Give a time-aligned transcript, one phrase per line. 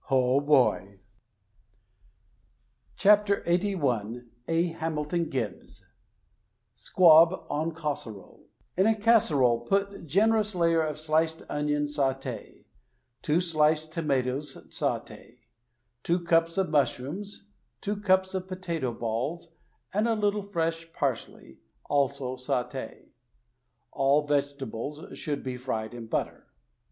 [0.09, 0.99] Oh, boy!
[2.95, 5.85] THE STAG COOK BOOK LXXXI A, Hamilton Gibbs
[6.75, 12.65] SQUAB EN CASSEROLE In a casserole put generous layer of sliced onion saute,
[13.21, 15.37] two sliced tomatoes saute,
[16.01, 17.45] two cups of mushrooms,
[17.79, 19.49] two cups of potato balls,
[19.93, 23.09] and a little fresh parsley also saute.
[23.91, 26.47] (All the vegetables should be fried in butter).